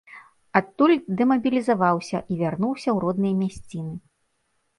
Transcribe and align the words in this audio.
Адтуль 0.59 0.93
дэмабілізаваўся 1.19 2.17
і 2.33 2.39
вярнуўся 2.41 2.85
ў 2.85 2.97
родныя 3.05 3.35
мясціны. 3.45 3.95